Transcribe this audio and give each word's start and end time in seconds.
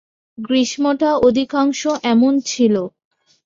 গ্রীষ্মটা 0.37 1.09
অধিকাংশই 1.27 1.95
এমন 2.11 2.33
ছিল। 2.49 2.75